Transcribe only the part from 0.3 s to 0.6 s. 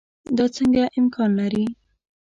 دا